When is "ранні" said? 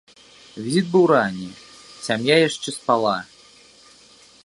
1.13-1.51